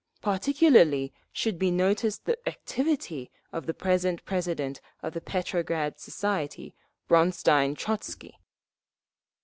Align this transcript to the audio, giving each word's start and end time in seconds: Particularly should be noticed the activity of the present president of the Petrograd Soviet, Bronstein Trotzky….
Particularly 0.23 1.13
should 1.31 1.59
be 1.59 1.69
noticed 1.69 2.25
the 2.25 2.35
activity 2.49 3.29
of 3.51 3.67
the 3.67 3.73
present 3.75 4.25
president 4.25 4.81
of 5.03 5.13
the 5.13 5.21
Petrograd 5.21 5.99
Soviet, 5.99 6.73
Bronstein 7.07 7.75
Trotzky…. 7.77 8.39